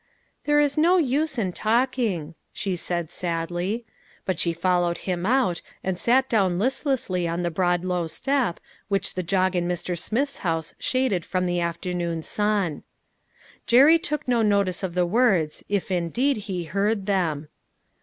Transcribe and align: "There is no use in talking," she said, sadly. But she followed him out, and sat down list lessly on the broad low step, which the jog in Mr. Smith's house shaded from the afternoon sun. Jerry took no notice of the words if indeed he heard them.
"There 0.45 0.59
is 0.59 0.79
no 0.79 0.97
use 0.97 1.37
in 1.37 1.53
talking," 1.53 2.33
she 2.51 2.75
said, 2.75 3.11
sadly. 3.11 3.85
But 4.25 4.39
she 4.39 4.51
followed 4.51 4.97
him 5.05 5.27
out, 5.27 5.61
and 5.83 5.95
sat 5.95 6.27
down 6.27 6.57
list 6.57 6.85
lessly 6.85 7.31
on 7.31 7.43
the 7.43 7.51
broad 7.51 7.85
low 7.85 8.07
step, 8.07 8.59
which 8.87 9.13
the 9.13 9.21
jog 9.21 9.55
in 9.55 9.67
Mr. 9.67 9.95
Smith's 9.95 10.39
house 10.39 10.73
shaded 10.79 11.23
from 11.23 11.45
the 11.45 11.59
afternoon 11.59 12.23
sun. 12.23 12.81
Jerry 13.67 13.99
took 13.99 14.27
no 14.27 14.41
notice 14.41 14.81
of 14.81 14.95
the 14.95 15.05
words 15.05 15.63
if 15.69 15.91
indeed 15.91 16.37
he 16.37 16.63
heard 16.63 17.05
them. 17.05 17.49